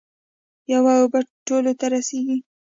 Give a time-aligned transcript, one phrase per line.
[0.73, 2.37] یوه اوبه ټولو ته رسیږي.